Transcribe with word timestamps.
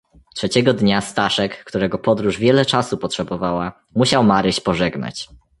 "Trzeciego 0.35 0.73
dnia 0.73 1.01
Staszek, 1.01 1.63
którego 1.63 1.97
podróż 1.97 2.37
wiele 2.37 2.65
czasu 2.65 2.97
potrzebowała, 2.97 3.83
musiał 3.95 4.23
Maryś 4.23 4.59
pożegnać." 4.59 5.29